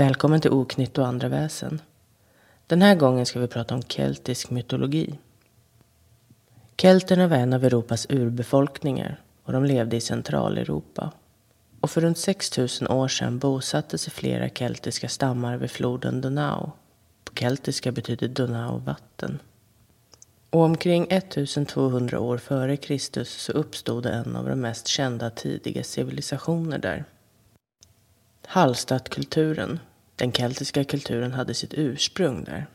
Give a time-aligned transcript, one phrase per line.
[0.00, 1.80] Välkommen till Oknytt och andra väsen.
[2.66, 5.18] Den här gången ska vi prata om keltisk mytologi.
[6.76, 11.12] Kelterna var en av Europas urbefolkningar och de levde i Centraleuropa.
[11.80, 16.70] Och för runt 6000 år sedan bosatte sig flera keltiska stammar vid floden Donau.
[17.24, 19.38] På keltiska betyder Donau vatten.
[20.50, 26.78] Och omkring 1200 år före Kristus så uppstod en av de mest kända tidiga civilisationer
[26.78, 27.04] där.
[28.46, 29.80] Hallstattkulturen,
[30.20, 32.66] den keltiska kulturen, hade sitt ursprung där.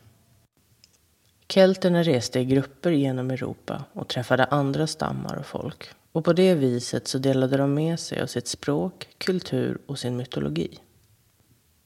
[1.48, 5.88] Kelterna reste i grupper genom Europa och träffade andra stammar och folk.
[6.12, 10.16] Och på det viset så delade de med sig av sitt språk, kultur och sin
[10.16, 10.78] mytologi.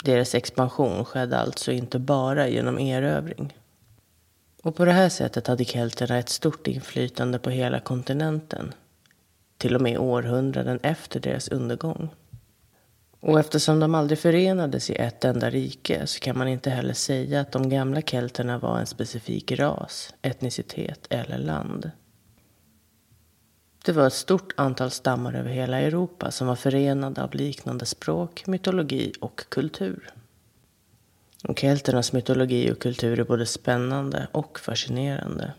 [0.04, 3.56] Deras expansion skedde alltså inte bara genom erövring.
[4.62, 8.74] Och på det här sättet hade kelterna ett stort inflytande på hela kontinenten.
[9.56, 12.08] Till och med århundraden efter deras undergång.
[13.20, 17.40] Och eftersom de aldrig förenades i ett enda rike så kan man inte heller säga
[17.40, 21.90] att de gamla kelterna var en specifik ras, etnicitet eller land.
[23.84, 28.46] Det var ett stort antal stammar över hela Europa som var förenade av liknande språk,
[28.46, 30.10] mytologi och kultur.
[31.48, 35.52] Och kelternas mytologi och kultur är både spännande och fascinerande.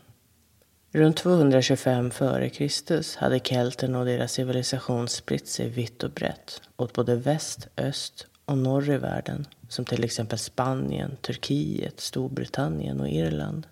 [0.94, 3.20] Runt 225 f.Kr.
[3.20, 8.58] hade kelterna och deras civilisation spritt sig vitt och brett åt både väst, öst och
[8.58, 13.68] norr i världen som till exempel Spanien, Turkiet, Storbritannien och Irland.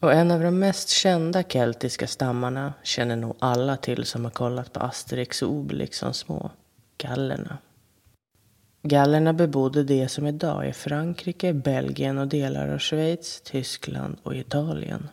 [0.00, 4.72] Och en av de mest kända keltiska stammarna känner nog alla till som har kollat
[4.72, 6.50] på Asterix och Obelix som små.
[6.98, 7.58] Gallerna.
[8.82, 15.08] Gallerna bebodde det som idag är Frankrike, Belgien och delar av Schweiz, Tyskland och Italien.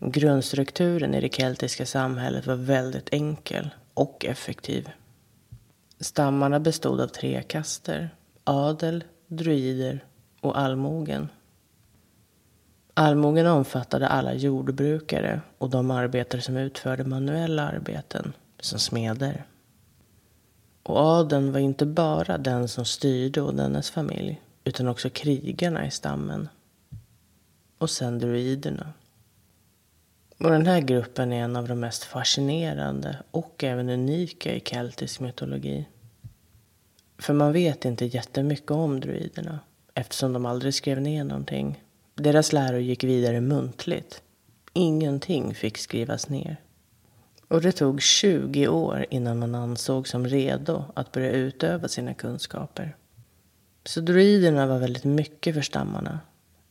[0.00, 4.90] Grundstrukturen i det keltiska samhället var väldigt enkel och effektiv.
[6.00, 10.04] Stammarna bestod av tre kaster, adel, druider
[10.40, 11.28] och allmogen.
[12.94, 19.44] Allmogen omfattade alla jordbrukare och de arbetare som utförde manuella arbeten, som smeder.
[20.82, 25.90] Och adeln var inte bara den som styrde och dennes familj, utan också krigarna i
[25.90, 26.48] stammen.
[27.78, 28.92] Och sen druiderna.
[30.38, 35.20] Och den här gruppen är en av de mest fascinerande och även unika i keltisk
[35.20, 35.86] mytologi.
[37.18, 39.60] För man vet inte jättemycket om druiderna
[39.94, 41.84] eftersom de aldrig skrev ner någonting.
[42.14, 44.22] Deras läror gick vidare muntligt.
[44.72, 46.56] Ingenting fick skrivas ner.
[47.48, 52.96] Och det tog 20 år innan man ansåg som redo att börja utöva sina kunskaper.
[53.84, 56.20] Så druiderna var väldigt mycket för stammarna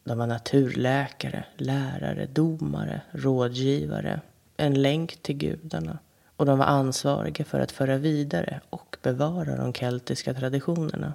[0.05, 4.21] de var naturläkare, lärare, domare, rådgivare,
[4.57, 5.99] en länk till gudarna.
[6.37, 11.13] Och de var ansvariga för att föra vidare och bevara de keltiska traditionerna.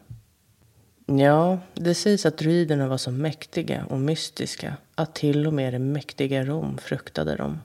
[1.06, 5.78] Ja, det sägs att druiderna var så mäktiga och mystiska att till och med det
[5.78, 7.60] mäktiga Rom fruktade dem.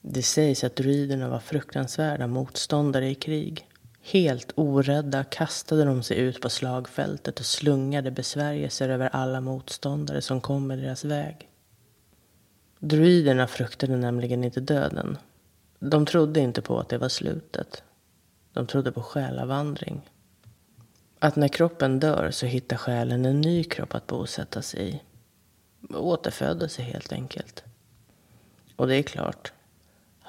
[0.00, 3.66] Det sägs att druiderna var fruktansvärda motståndare i krig.
[4.02, 10.40] Helt orädda kastade de sig ut på slagfältet och slungade besvärjelser över alla motståndare som
[10.40, 11.48] kom i deras väg.
[12.78, 15.18] Druiderna fruktade nämligen inte döden.
[15.78, 17.82] De trodde inte på att det var slutet.
[18.52, 20.10] De trodde på själavandring.
[21.18, 25.00] Att när kroppen dör så hittar själen en ny kropp att bosätta sig i.
[25.94, 27.64] Återfödelse, sig helt enkelt.
[28.76, 29.52] Och det är klart,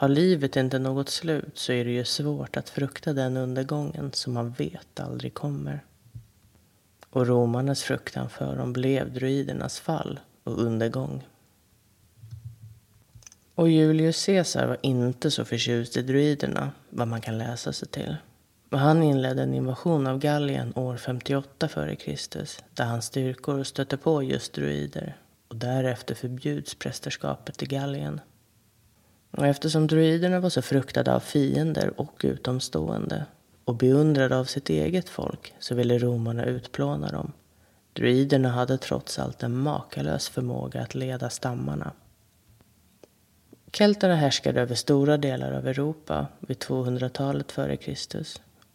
[0.01, 4.33] har livet inte något slut så är det ju svårt att frukta den undergången som
[4.33, 5.83] man vet aldrig kommer.
[7.09, 11.27] Och romarnas fruktan för dem blev druidernas fall och undergång.
[13.55, 18.15] Och Julius Caesar var inte så förtjust i druiderna, vad man kan läsa sig till.
[18.69, 22.47] Men han inledde en invasion av Gallien år 58 f.Kr.
[22.73, 25.17] där hans styrkor stötte på just druider.
[25.47, 28.21] Och därefter förbjuds prästerskapet i Gallien.
[29.31, 33.25] Och eftersom druiderna var så fruktade av fiender och utomstående
[33.65, 37.31] och beundrade av sitt eget folk så ville romarna utplåna dem.
[37.93, 41.91] Druiderna hade trots allt en makalös förmåga att leda stammarna.
[43.73, 48.23] Kelterna härskade över stora delar av Europa vid 200-talet f.Kr.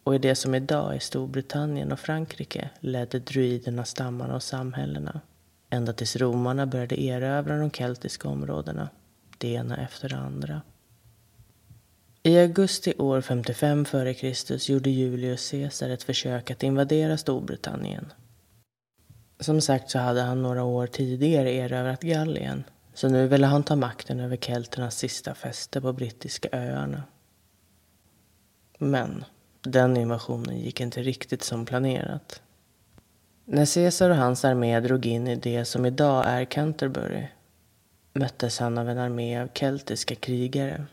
[0.03, 5.21] Och i det som idag är Storbritannien och Frankrike ledde druiderna stammarna och samhällena.
[5.69, 8.89] Ända tills romarna började erövra de keltiska områdena
[9.37, 10.61] det ena efter det andra.
[12.23, 14.71] I augusti år 55 f.Kr.
[14.71, 18.13] gjorde Julius Caesar ett försök att invadera Storbritannien.
[19.39, 22.63] Som sagt så hade han några år tidigare erövrat Gallien
[22.93, 27.03] så nu ville han ta makten över kelternas sista fäste på brittiska öarna.
[28.77, 29.25] Men
[29.61, 32.41] den invasionen gick inte riktigt som planerat.
[33.45, 37.27] När Caesar och hans armé drog in i det som idag är Canterbury
[38.19, 40.85] möttes han av en armé av keltiska krigare.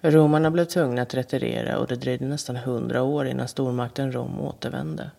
[0.00, 5.10] Romarna blev tvungna att retirera och det dröjde nästan hundra år innan stormakten Rom återvände.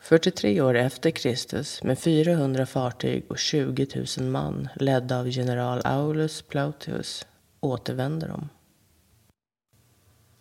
[0.00, 3.86] 43 år efter Kristus med 400 fartyg och 20
[4.18, 7.26] 000 man ledda av general Aulus Plautius
[7.60, 8.48] återvände de.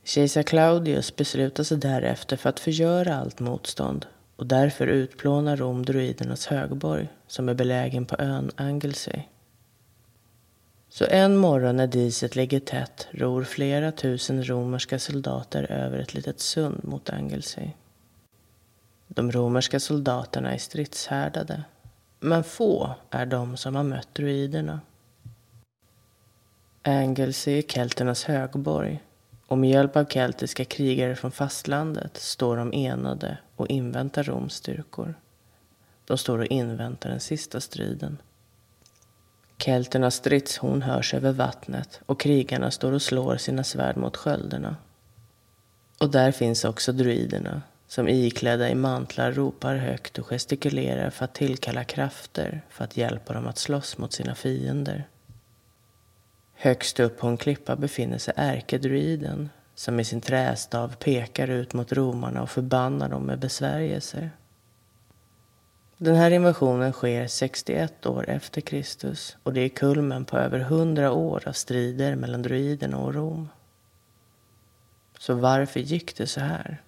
[0.03, 4.05] Kejsar Claudius beslutade sig därefter för att förgöra allt motstånd
[4.41, 9.21] och därför utplånar Rom druidernas högborg som är belägen på ön Anglesey.
[10.89, 16.39] Så en morgon när diset ligger tätt ror flera tusen romerska soldater över ett litet
[16.39, 17.69] sund mot Anglesey.
[19.07, 21.63] De romerska soldaterna är stridshärdade,
[22.19, 24.79] men få är de som har mött druiderna.
[26.81, 29.01] Anglesey är kelternas högborg
[29.51, 35.13] och med hjälp av keltiska krigare från fastlandet står de enade och inväntar Roms styrkor.
[36.05, 38.17] De står och inväntar den sista striden.
[39.57, 44.75] Kelternas stridshorn hörs över vattnet och krigarna står och slår sina svärd mot skölderna.
[45.99, 51.33] Och där finns också druiderna som iklädda i mantlar ropar högt och gestikulerar för att
[51.33, 55.07] tillkalla krafter för att hjälpa dem att slåss mot sina fiender.
[56.63, 61.93] Högst upp på en klippa befinner sig ärkedruiden som med sin trästav pekar ut mot
[61.93, 64.31] romarna och förbannar dem med besvärjelser.
[65.97, 71.11] Den här invasionen sker 61 år efter Kristus och det är kulmen på över 100
[71.11, 73.49] år av strider mellan druiderna och Rom.
[75.19, 76.81] Så varför gick det så här?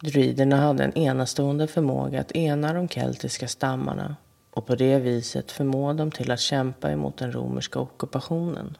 [0.00, 4.16] Druiderna hade en enastående förmåga att ena de keltiska stammarna
[4.52, 8.76] och på det viset förmå dem till att kämpa emot den romerska ockupationen.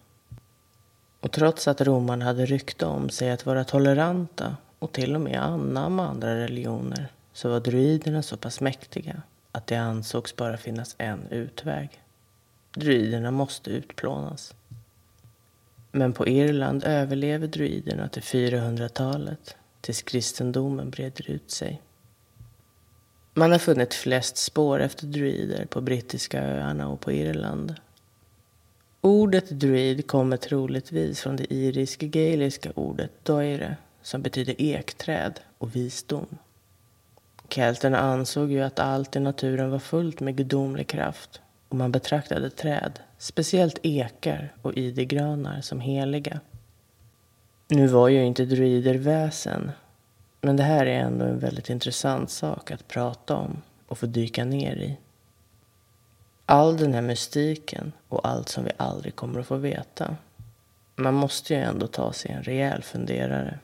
[1.21, 5.43] Och trots att romarna hade rykte om sig att vara toleranta och till och med
[5.43, 9.23] anamma andra religioner så var druiderna så pass mäktiga
[9.53, 12.03] att det ansågs bara finnas en utväg.
[12.75, 14.55] Druiderna måste utplånas.
[15.93, 21.83] Men på Irland överlever druiderna till 400-talet tills kristendomen breder ut sig.
[23.35, 27.75] Man har funnit flest spår efter druider på brittiska öarna och på Irland.
[29.01, 36.27] Ordet druid kommer troligtvis från det irisk-gaeliska ordet doire som betyder ekträd och visdom.
[37.49, 42.51] Kelterna ansåg ju att allt i naturen var fullt med gudomlig kraft och man betraktade
[42.51, 46.41] träd, speciellt ekar och idegranar, som heliga.
[47.69, 49.71] Nu var ju inte druider väsen,
[50.45, 54.45] men det här är ändå en väldigt intressant sak att prata om och få dyka
[54.45, 54.97] ner i.
[56.47, 60.17] All den här mystiken och allt som vi aldrig kommer att få veta.
[60.97, 63.59] Man måste ju ändå ta sig en rejäl funderare.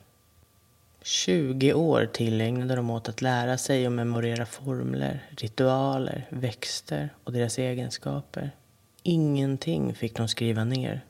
[1.03, 7.59] 20 år tillägnade de åt att lära sig och memorera formler, ritualer, växter och deras
[7.59, 8.51] egenskaper.
[9.03, 11.05] Ingenting fick de skriva ner.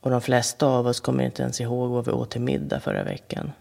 [0.00, 3.04] Och de flesta av oss kommer inte ens ihåg vad vi åt till middag förra
[3.04, 3.52] veckan.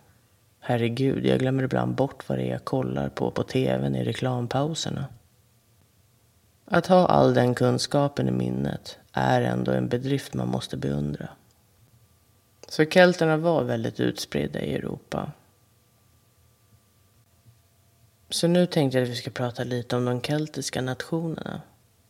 [0.68, 5.06] Herregud, jag glömmer ibland bort vad det är jag kollar på på tvn i reklampauserna.
[6.66, 11.30] Att ha all den kunskapen i minnet är ändå en bedrift man måste beundra.
[12.68, 15.32] Så kelterna var väldigt utspridda i Europa.
[18.30, 21.62] Så nu tänkte jag att vi ska prata lite om de keltiska nationerna.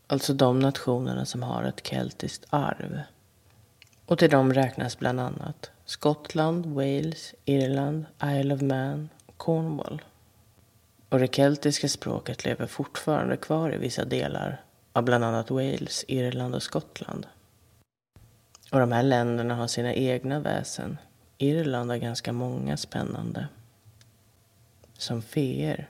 [0.08, 3.00] Alltså de nationerna som har ett keltiskt arv.
[4.06, 10.02] Och till dem räknas bland annat Skottland, Wales, Irland, Isle of Man och Cornwall.
[11.10, 14.64] Och det keltiska språket lever fortfarande kvar i vissa delar
[14.94, 17.28] av bland annat Wales, Irland och Skottland.
[18.72, 20.98] Och de här länderna har sina egna väsen.
[21.38, 23.48] Irland har ganska många spännande.
[24.98, 25.90] Som feer.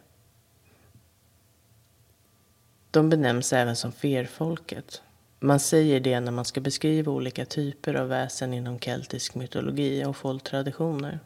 [2.92, 5.02] De benämns även som ferfolket.
[5.46, 10.18] Man säger det när man ska beskriva olika typer av väsen inom keltisk mytologi och
[10.18, 11.20] folktraditioner.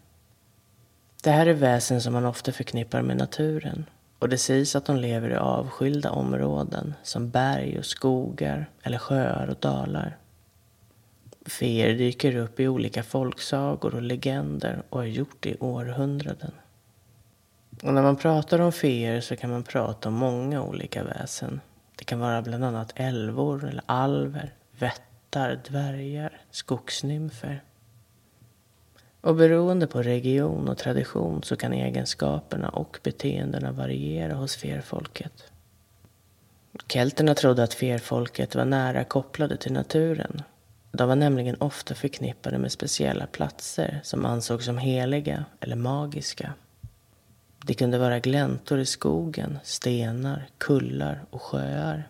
[1.23, 3.85] Det här är väsen som man ofta förknippar med naturen
[4.19, 9.47] och det sägs att de lever i avskilda områden som berg och skogar eller sjöar
[9.47, 10.17] och dalar.
[11.45, 16.51] Feer dyker upp i olika folksagor och legender och har gjort det i århundraden.
[17.83, 21.61] Och när man pratar om feer så kan man prata om många olika väsen.
[21.99, 27.63] Det kan vara bland annat älvor eller alver, vättar, dvärgar, skogsnymfer.
[29.21, 35.51] Och beroende på region och tradition så kan egenskaperna och beteendena variera hos ferfolket.
[36.87, 40.41] Kelterna trodde att ferfolket var nära kopplade till naturen.
[40.91, 46.53] De var nämligen ofta förknippade med speciella platser som ansågs som heliga eller magiska.
[47.65, 52.09] Det kunde vara gläntor i skogen, stenar, kullar och sjöar.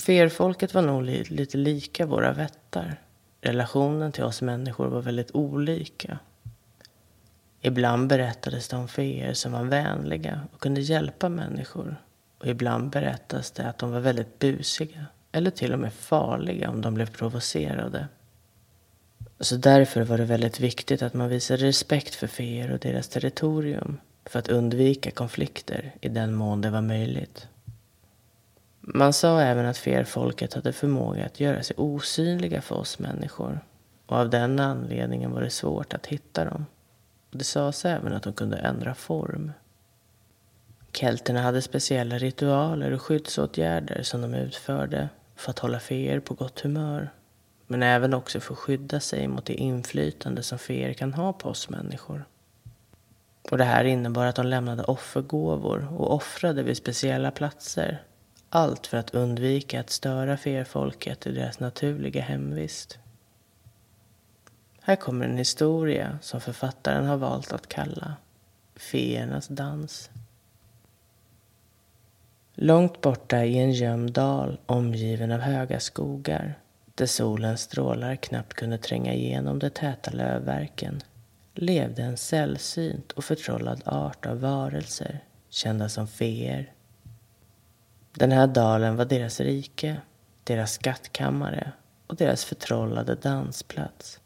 [0.00, 3.00] Ferfolket var nog lite lika våra vättar.
[3.40, 6.18] Relationen till oss människor var väldigt olika.
[7.60, 11.96] Ibland berättades det om feer som var vänliga och kunde hjälpa människor.
[12.38, 16.80] Och ibland berättas det att de var väldigt busiga eller till och med farliga om
[16.80, 18.08] de blev provocerade.
[19.42, 24.00] Så därför var det väldigt viktigt att man visade respekt för feer och deras territorium
[24.24, 27.48] för att undvika konflikter i den mån det var möjligt.
[28.80, 33.60] Man sa även att ferfolket hade förmåga att göra sig osynliga för oss människor
[34.06, 36.66] och av den anledningen var det svårt att hitta dem.
[37.30, 39.52] Det sades även att de kunde ändra form.
[40.92, 46.60] Kelterna hade speciella ritualer och skyddsåtgärder som de utförde för att hålla feer på gott
[46.60, 47.10] humör.
[47.72, 51.48] Men även också för att skydda sig mot det inflytande som feer kan ha på
[51.48, 52.24] oss människor.
[53.50, 58.02] Och det här innebar att de lämnade offergåvor och offrade vid speciella platser.
[58.48, 62.98] Allt för att undvika att störa feerfolket i deras naturliga hemvist.
[64.80, 68.16] Här kommer en historia som författaren har valt att kalla
[68.76, 70.10] Feernas dans.
[72.54, 76.58] Långt borta i en gömd dal omgiven av höga skogar
[76.94, 81.02] där solens strålar knappt kunde tränga igenom de täta lövverken
[81.54, 86.72] levde en sällsynt och förtrollad art av varelser kända som feer.
[88.12, 89.96] Den här dalen var deras rike,
[90.44, 91.72] deras skattkammare
[92.06, 94.20] och deras förtrollade dansplats.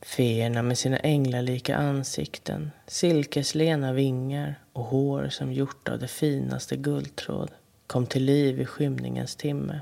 [0.00, 7.50] Feerna med sina änglalika ansikten, silkeslena vingar och hår som gjort av det finaste guldtråd
[7.86, 9.80] kom till liv i skymningens timme.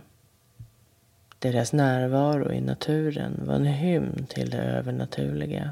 [1.38, 5.70] Deras närvaro i naturen var en hymn till det övernaturliga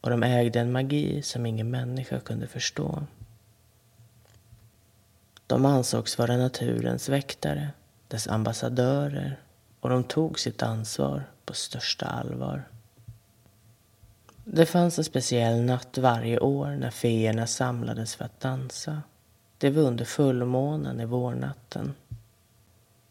[0.00, 3.02] och de ägde en magi som ingen människa kunde förstå.
[5.46, 7.68] De ansågs vara naturens väktare,
[8.08, 9.40] dess ambassadörer
[9.80, 12.64] och de tog sitt ansvar på största allvar.
[14.44, 19.02] Det fanns en speciell natt varje år när feerna samlades för att dansa.
[19.58, 21.94] Det var under fullmånen i vårnatten.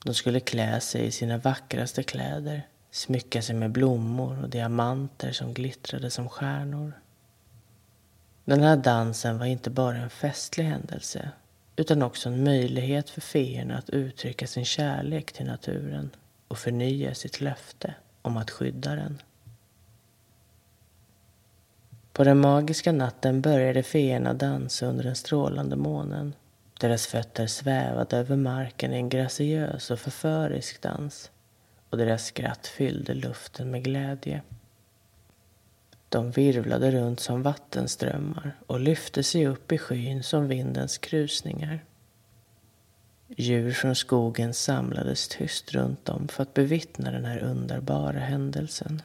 [0.03, 5.53] De skulle klä sig i sina vackraste kläder, smycka sig med blommor och diamanter som
[5.53, 6.93] glittrade som stjärnor.
[8.45, 11.31] Den här dansen var inte bara en festlig händelse
[11.75, 16.10] utan också en möjlighet för feerna att uttrycka sin kärlek till naturen
[16.48, 19.22] och förnya sitt löfte om att skydda den.
[22.13, 26.33] På den magiska natten började feerna dansa under den strålande månen.
[26.83, 31.31] Deras fötter svävade över marken i en graciös och förförisk dans
[31.89, 34.41] och deras skratt fyllde luften med glädje.
[36.09, 41.83] De virvlade runt som vattenströmmar och lyfte sig upp i skyn som vindens krusningar.
[43.27, 49.01] Djur från skogen samlades tyst runt dem för att bevittna den här underbara händelsen.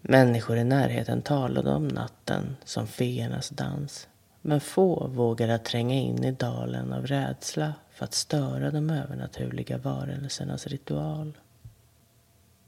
[0.00, 4.08] Människor i närheten talade om natten som feernas dans.
[4.48, 10.66] Men få vågade tränga in i dalen av rädsla för att störa de övernaturliga varelsernas
[10.66, 11.38] ritual.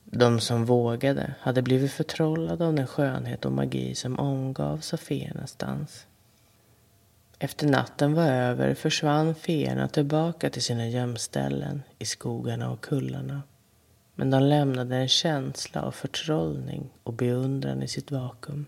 [0.04, 5.00] De som vågade hade blivit förtrollade av den skönhet och magi som omgavs av
[5.56, 6.06] dans.
[7.38, 13.42] Efter natten var över försvann feerna tillbaka till sina gömställen i skogarna och kullarna.
[14.14, 18.66] Men de lämnade en känsla av förtrollning och beundran i sitt vakuum.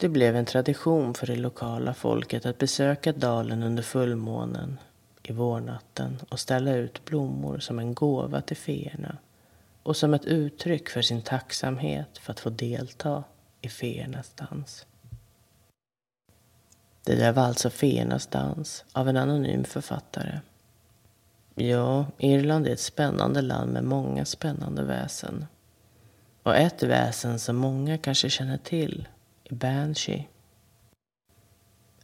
[0.00, 4.78] Det blev en tradition för det lokala folket att besöka dalen under fullmånen
[5.22, 9.16] i vårnatten och ställa ut blommor som en gåva till feerna
[9.82, 13.24] och som ett uttryck för sin tacksamhet för att få delta
[13.60, 14.86] i feernas dans.
[17.04, 20.40] Det där var alltså feernas dans av en anonym författare.
[21.54, 25.46] Ja, Irland är ett spännande land med många spännande väsen.
[26.42, 29.08] Och ett väsen som många kanske känner till
[29.48, 30.28] Banshee.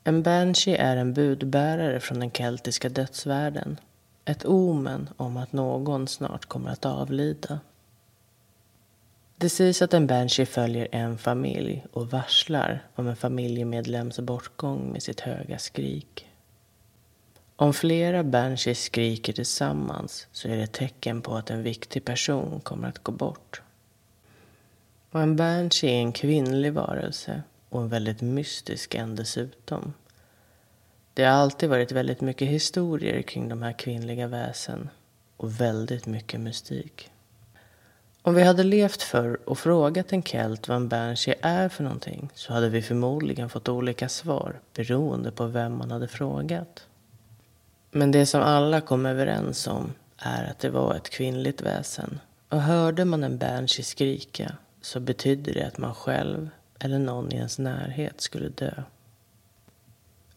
[0.05, 3.81] En Banshee är en budbärare från den keltiska dödsvärlden.
[4.25, 7.61] Ett omen om att någon snart kommer att avlida.
[9.37, 15.03] Det sägs att en Banshee följer en familj och varslar om en familjemedlems bortgång med
[15.03, 16.29] sitt höga skrik.
[17.57, 22.61] Om flera banshees skriker tillsammans så är det ett tecken på att en viktig person
[22.61, 23.63] kommer att gå bort.
[25.15, 29.95] Och en banshee är en kvinnlig varelse och en väldigt mystisk en dessutom.
[31.15, 34.89] Det har alltid varit väldigt mycket historier kring de här kvinnliga väsen
[35.37, 37.11] och väldigt mycket mystik.
[38.23, 42.31] Om vi hade levt förr och frågat en kelt vad en banshee är för någonting
[42.35, 46.87] så hade vi förmodligen fått olika svar beroende på vem man hade frågat.
[47.91, 52.21] Men det som alla kom överens om är att det var ett kvinnligt väsen.
[52.49, 56.49] Och hörde man en banshee skrika så betydde det att man själv
[56.79, 58.83] eller någon i ens närhet skulle dö.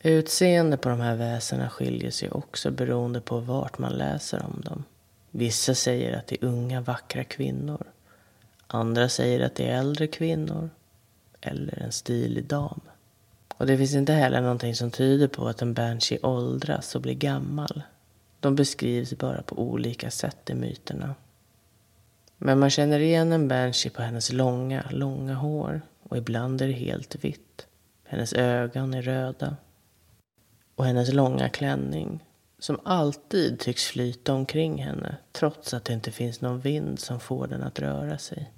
[0.02, 4.84] Utseende på de här väsena skiljer sig också beroende på vart man läser om dem.
[5.32, 7.84] Vissa säger att det är unga vackra kvinnor.
[8.68, 10.70] Andra säger att det är äldre kvinnor.
[11.42, 12.82] Eller en stilig dam.
[13.58, 17.14] Och det finns inte heller någonting som tyder på att en banshee åldras och blir
[17.14, 17.82] gammal.
[18.40, 21.16] De beskrivs bara på olika sätt i myterna.
[22.38, 25.82] Men man känner igen en banshee på hennes långa, långa hår.
[26.04, 27.68] Och ibland är det helt vitt.
[28.04, 29.56] Hennes ögon är röda.
[30.76, 32.24] Och hennes långa klänning
[32.60, 37.48] som alltid tycks flyta omkring henne trots att det inte finns någon vind som får
[37.48, 38.52] den att röra sig.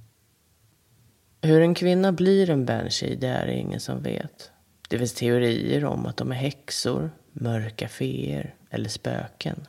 [1.42, 4.52] Hur en kvinna blir en banshee, det är det ingen som vet.
[4.90, 9.68] Det finns teorier om att de är häxor, mörka feer eller spöken.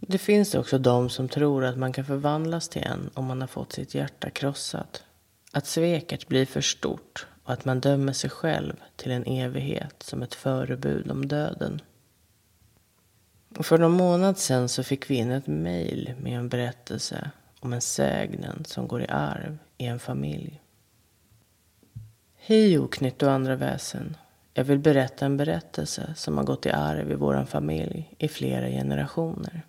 [0.00, 3.48] Det finns också de som tror att man kan förvandlas till en om man har
[3.48, 5.02] fått sitt hjärta krossat.
[5.52, 10.22] Att sveket blir för stort och att man dömer sig själv till en evighet som
[10.22, 11.80] ett förebud om döden.
[13.56, 17.72] Och för någon månad sedan så fick vi in ett mejl med en berättelse om
[17.72, 20.62] en sägnen som går i arv i en familj.
[22.36, 24.16] Hej oknytt och andra väsen.
[24.54, 28.68] Jag vill berätta en berättelse som har gått i arv i vår familj i flera
[28.68, 29.62] generationer.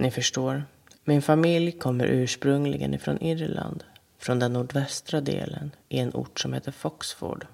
[0.00, 0.64] Ni förstår,
[1.04, 3.84] min familj kommer ursprungligen ifrån Irland,
[4.18, 7.46] från den nordvästra delen i en ort som heter Foxford.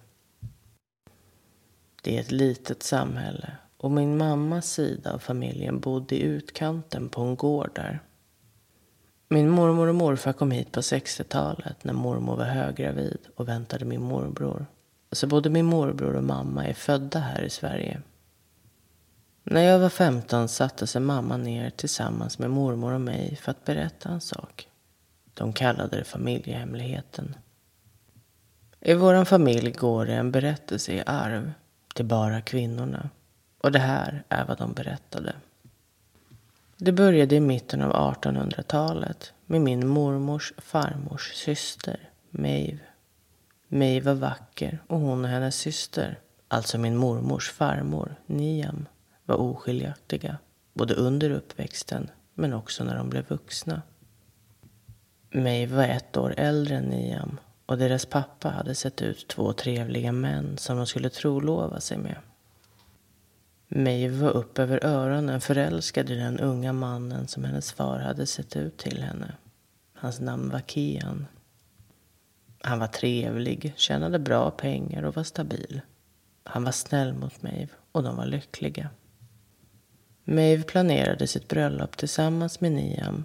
[2.02, 7.20] Det är ett litet samhälle och min mammas sida av familjen bodde i utkanten på
[7.22, 8.00] en gård där.
[9.28, 14.02] Min mormor och morfar kom hit på 60-talet när mormor var höggravid och väntade min
[14.02, 14.66] morbror.
[15.12, 18.02] Så både min morbror och mamma är födda här i Sverige.
[19.50, 23.64] När jag var 15 satte sig mamma ner tillsammans med mormor och mig för att
[23.64, 24.68] berätta en sak.
[25.34, 27.34] De kallade det familjehemligheten.
[28.80, 31.52] I vår familj går det en berättelse i arv
[31.94, 33.10] till bara kvinnorna.
[33.60, 35.32] Och det här är vad de berättade.
[36.76, 42.80] Det började i mitten av 1800-talet med min mormors farmors syster, Maeve.
[43.68, 48.86] Maeve var vacker och hon och hennes syster, alltså min mormors farmor, Niam,
[49.26, 50.38] var oskiljaktiga.
[50.72, 53.82] Både under uppväxten men också när de blev vuxna.
[55.30, 60.12] Maeve var ett år äldre än Niam och deras pappa hade sett ut två trevliga
[60.12, 62.16] män som de skulle trolova sig med.
[63.68, 68.56] Maeve var upp över öronen förälskad i den unga mannen som hennes far hade sett
[68.56, 69.34] ut till henne.
[69.94, 71.26] Hans namn var Kian.
[72.62, 75.80] Han var trevlig, tjänade bra pengar och var stabil.
[76.44, 78.90] Han var snäll mot Maeve och de var lyckliga.
[80.28, 83.24] Maeve planerade sitt bröllop tillsammans med Niam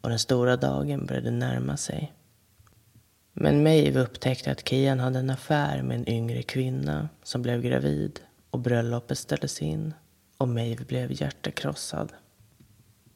[0.00, 2.12] och den stora dagen började närma sig.
[3.32, 8.20] Men Maeve upptäckte att Kian hade en affär med en yngre kvinna som blev gravid
[8.50, 9.94] och bröllopet ställdes in
[10.38, 12.12] och Maeve blev hjärtekrossad.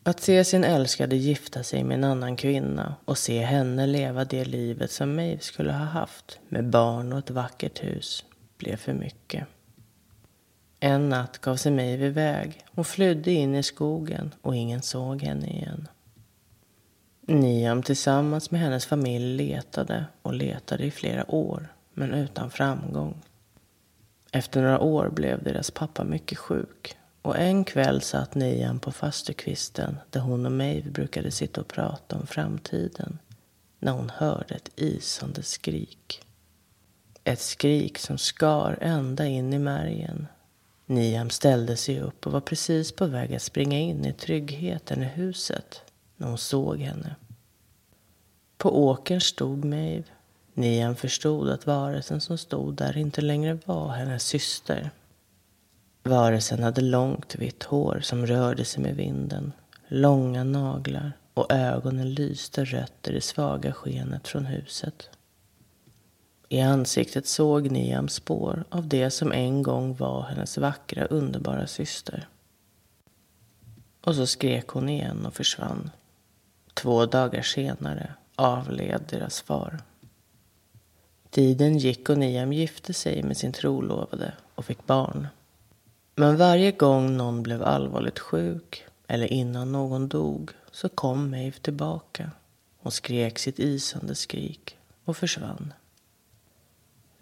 [0.02, 4.44] Att se sin älskade gifta sig med en annan kvinna och se henne leva det
[4.44, 8.24] livet som Maeve skulle ha haft med barn och ett vackert hus
[8.58, 9.46] blev för mycket.
[10.86, 12.64] En natt gav sig Maeve iväg.
[12.74, 15.88] Hon flydde in i skogen och ingen såg henne igen.
[17.20, 23.22] Niam tillsammans med hennes familj letade och letade i flera år, men utan framgång.
[24.32, 29.98] Efter några år blev deras pappa mycket sjuk och en kväll satt Niam på fastukvisten
[30.10, 33.18] där hon och Maeve brukade sitta och prata om framtiden
[33.78, 36.22] när hon hörde ett isande skrik.
[37.24, 40.26] Ett skrik som skar ända in i märgen.
[40.86, 45.06] Niam ställde sig upp och var precis på väg att springa in i tryggheten i
[45.06, 45.82] huset
[46.16, 47.14] när hon såg henne.
[48.58, 50.04] På åkern stod Maeve
[50.56, 54.90] Niam förstod att varelsen som stod där inte längre var hennes syster.
[56.02, 59.52] Varelsen hade långt vitt hår som rörde sig med vinden,
[59.88, 65.10] långa naglar och ögonen lyste rött i det svaga skenet från huset.
[66.48, 72.28] I ansiktet såg Niam spår av det som en gång var hennes vackra, underbara syster.
[74.00, 75.90] Och så skrek hon igen och försvann.
[76.74, 79.78] Två dagar senare avled deras far.
[81.30, 85.28] Tiden gick och Niam gifte sig med sin trolovade och fick barn.
[86.14, 92.30] Men varje gång någon blev allvarligt sjuk eller innan någon dog så kom Maeve tillbaka.
[92.78, 95.72] Hon skrek sitt isande skrik och försvann.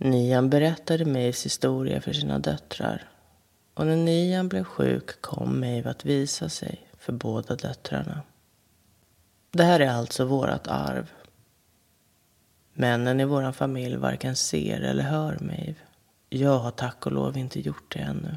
[0.04, 3.08] Nian berättade Maves historia för sina döttrar.
[3.74, 8.22] Och när Nian blev sjuk kom Maeve att visa sig för båda döttrarna.
[9.50, 11.10] Det här är alltså vårt arv.
[12.72, 15.80] Männen i vår familj varken ser eller hör Maeve.
[16.28, 18.36] Jag har tack och lov inte gjort det ännu.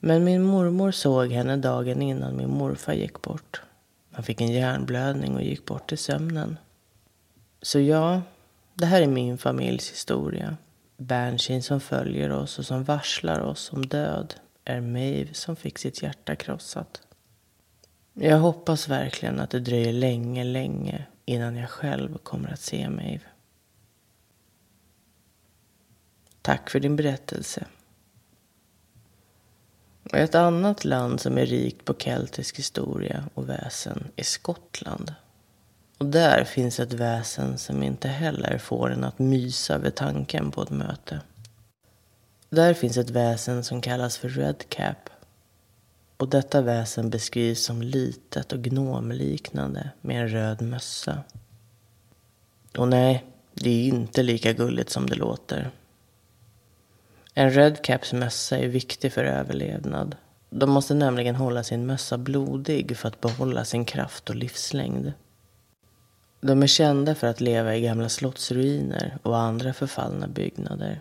[0.00, 3.62] Men min mormor såg henne dagen innan min morfar gick bort.
[4.10, 6.58] Han fick en hjärnblödning och gick bort i sömnen.
[7.62, 8.22] Så ja,
[8.74, 10.56] det här är min familjs historia.
[10.96, 16.02] Banshin som följer oss och som varslar oss om död är Maeve som fick sitt
[16.02, 17.02] hjärta krossat.
[18.14, 23.24] Jag hoppas verkligen att det dröjer länge, länge innan jag själv kommer att se Maeve.
[26.42, 27.66] Tack för din berättelse.
[30.12, 35.14] Ett annat land som är rikt på keltisk historia och väsen är Skottland.
[35.98, 40.62] Och där finns ett väsen som inte heller får en att mysa vid tanken på
[40.62, 41.20] ett möte.
[42.50, 45.10] Där finns ett väsen som kallas för Redcap.
[46.16, 51.22] Och detta väsen beskrivs som litet och gnomliknande med en röd mössa.
[52.76, 53.24] Och nej,
[53.54, 55.70] det är inte lika gulligt som det låter.
[57.34, 60.16] En Redcaps mössa är viktig för överlevnad.
[60.50, 65.12] De måste nämligen hålla sin mössa blodig för att behålla sin kraft och livslängd.
[66.44, 71.00] De är kända för att leva i gamla slottsruiner och andra förfallna byggnader.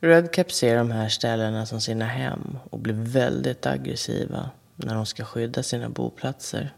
[0.00, 5.24] Redcap ser de här ställena som sina hem och blir väldigt aggressiva när de ska
[5.24, 6.74] skydda sina boplatser.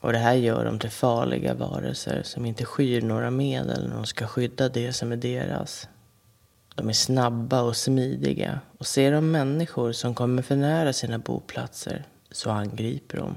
[0.00, 4.06] Och det här gör dem till farliga varelser som inte skyr några medel när de
[4.06, 5.88] ska skydda det som är deras.
[6.74, 12.04] De är snabba och smidiga och ser de människor som kommer för nära sina boplatser
[12.30, 13.36] så angriper de.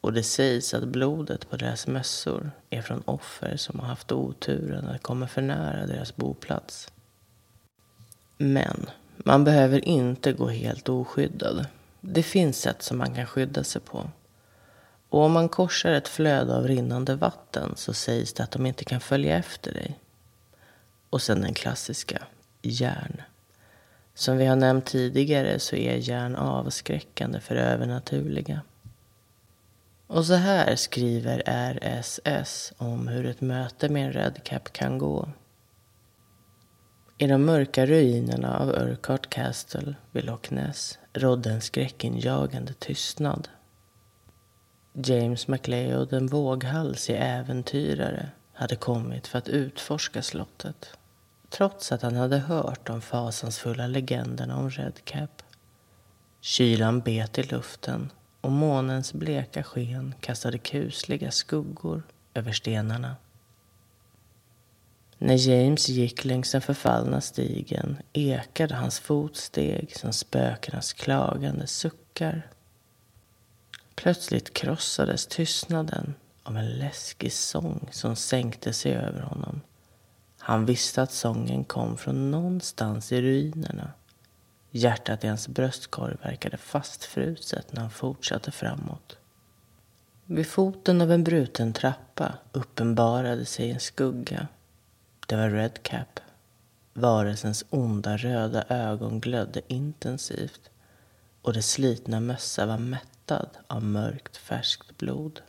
[0.00, 4.88] Och det sägs att blodet på deras mössor är från offer som har haft oturen
[4.88, 6.92] att komma för nära deras boplats.
[8.36, 11.66] Men man behöver inte gå helt oskyddad.
[12.00, 14.10] Det finns sätt som man kan skydda sig på.
[15.08, 18.84] Och om man korsar ett flöde av rinnande vatten så sägs det att de inte
[18.84, 19.98] kan följa efter dig.
[21.10, 22.22] Och sen den klassiska,
[22.62, 23.22] järn.
[24.14, 28.60] Som vi har nämnt tidigare så är järn avskräckande för övernaturliga.
[30.08, 35.28] Och så här skriver RSS om hur ett möte med en redcap kan gå.
[37.18, 43.48] I de mörka ruinerna av Urquhart Castle vid Loch Ness rådde en skräckinjagande tystnad.
[44.92, 50.90] James MacLeod, en våghalsig äventyrare, hade kommit för att utforska slottet.
[51.48, 55.42] Trots att han hade hört de fasansfulla legenderna om Redcap.
[56.40, 62.02] Kylan bet i luften och månens bleka sken kastade kusliga skuggor
[62.34, 63.16] över stenarna.
[65.18, 72.50] När James gick längs den förfallna stigen ekade hans fotsteg som spökenas klagande suckar.
[73.94, 79.60] Plötsligt krossades tystnaden av en läskig sång som sänkte sig över honom.
[80.38, 83.92] Han visste att sången kom från någonstans i ruinerna.
[84.70, 89.16] Hjärtat i hans bröstkorg verkade fastfruset när han fortsatte framåt.
[90.24, 94.48] Vid foten av en bruten trappa uppenbarade sig en skugga
[95.28, 96.20] det var Redcap.
[96.94, 100.70] Varelsens onda röda ögon glödde intensivt
[101.42, 105.40] och dess slitna mössa var mättad av mörkt färskt blod.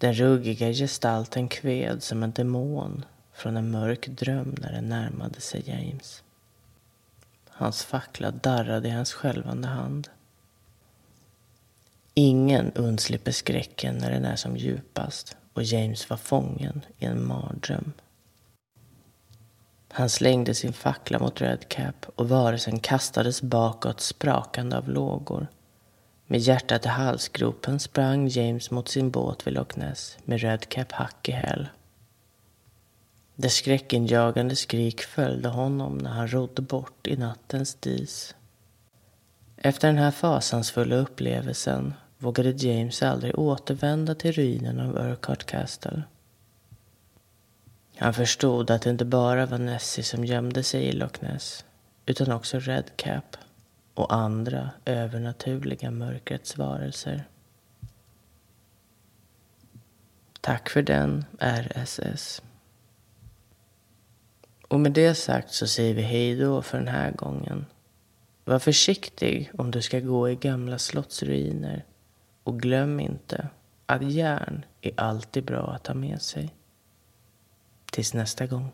[0.00, 5.62] Den ruggiga gestalten kved som en demon från en mörk dröm när den närmade sig
[5.70, 6.22] James.
[7.54, 10.08] Hans fackla darrade i hans skälvande hand.
[12.14, 17.92] Ingen undslipper skräcken när den är som djupast och James var fången i en mardröm.
[19.88, 25.46] Han slängde sin fackla mot Redcap och varelsen kastades bakåt sprakande av lågor.
[26.26, 31.28] Med hjärtat i halsgropen sprang James mot sin båt vid Loch Ness med Redcap hack
[31.28, 31.68] i häl.
[33.42, 38.34] Det skräckinjagande skrik följde honom när han rodde bort i nattens dis.
[39.56, 46.02] Efter den här fasansfulla upplevelsen vågade James aldrig återvända till ruinen av Urquhart Castle.
[47.96, 51.64] Han förstod att det inte bara var Nessie som gömde sig i Loch Ness
[52.06, 53.36] utan också Redcap
[53.94, 57.24] och andra övernaturliga mörkrets varelser.
[60.40, 62.42] Tack för den, RSS.
[64.72, 67.66] Och med det sagt så säger vi hej då för den här gången.
[68.44, 71.84] Var försiktig om du ska gå i gamla slottsruiner
[72.44, 73.48] Och glöm inte
[73.86, 76.54] att järn är alltid bra att ha med sig.
[77.92, 78.70] Tills nästa gång.